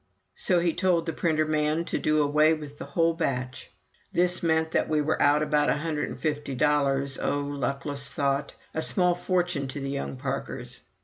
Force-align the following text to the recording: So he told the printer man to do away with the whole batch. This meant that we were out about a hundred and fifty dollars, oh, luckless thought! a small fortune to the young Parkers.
So 0.33 0.57
he 0.57 0.73
told 0.73 1.05
the 1.05 1.13
printer 1.13 1.45
man 1.45 1.85
to 1.85 1.99
do 1.99 2.23
away 2.23 2.55
with 2.55 2.79
the 2.79 2.85
whole 2.85 3.13
batch. 3.13 3.69
This 4.11 4.41
meant 4.41 4.71
that 4.71 4.89
we 4.89 4.99
were 4.99 5.21
out 5.21 5.43
about 5.43 5.69
a 5.69 5.77
hundred 5.77 6.09
and 6.09 6.19
fifty 6.19 6.55
dollars, 6.55 7.19
oh, 7.21 7.41
luckless 7.41 8.09
thought! 8.09 8.55
a 8.73 8.81
small 8.81 9.13
fortune 9.13 9.67
to 9.67 9.79
the 9.79 9.91
young 9.91 10.17
Parkers. 10.17 10.81